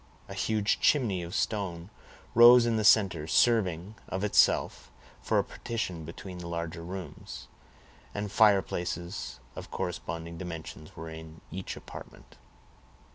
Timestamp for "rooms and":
6.81-8.31